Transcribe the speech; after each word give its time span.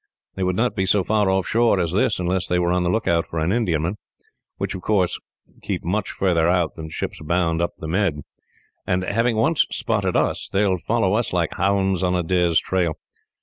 They 0.33 0.41
would 0.41 0.55
not 0.55 0.75
be 0.75 0.87
so 0.87 1.03
far 1.03 1.29
offshore 1.29 1.79
as 1.79 1.91
this, 1.91 2.17
unless 2.17 2.47
they 2.47 2.57
were 2.57 2.71
on 2.71 2.81
the 2.81 2.89
lookout 2.89 3.27
for 3.27 3.39
Indiamen, 3.39 3.97
which 4.57 4.73
of 4.73 4.81
course 4.81 5.19
keep 5.61 5.83
much 5.83 6.09
farther 6.09 6.49
out 6.49 6.73
than 6.73 6.89
ships 6.89 7.21
bound 7.21 7.61
up 7.61 7.73
the 7.77 7.87
Mediterranean; 7.87 8.23
and, 8.87 9.03
having 9.03 9.35
once 9.35 9.67
spotted 9.69 10.17
us, 10.17 10.49
they 10.49 10.65
will 10.65 10.79
follow 10.79 11.13
us 11.13 11.33
like 11.33 11.53
hounds 11.53 12.01
on 12.01 12.15
a 12.15 12.23
deer's 12.23 12.59
trail. 12.59 12.95